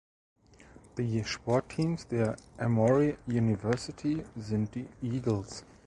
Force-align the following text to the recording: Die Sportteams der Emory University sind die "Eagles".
Die 0.97 1.23
Sportteams 1.23 2.07
der 2.07 2.35
Emory 2.57 3.19
University 3.27 4.23
sind 4.35 4.73
die 4.73 4.87
"Eagles". 5.03 5.63